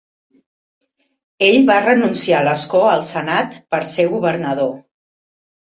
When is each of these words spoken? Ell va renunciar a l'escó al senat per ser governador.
Ell 1.47 1.57
va 1.67 1.75
renunciar 1.83 2.39
a 2.41 2.47
l'escó 2.49 2.83
al 2.95 3.07
senat 3.13 3.61
per 3.77 3.85
ser 3.93 4.09
governador. 4.17 4.77